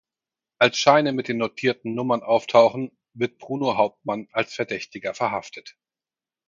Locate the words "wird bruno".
3.13-3.77